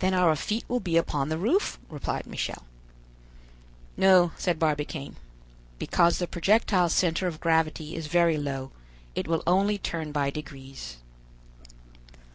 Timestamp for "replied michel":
1.88-2.64